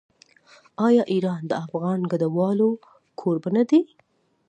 [0.87, 2.69] آیا ایران د افغان کډوالو
[3.19, 3.81] کوربه نه دی؟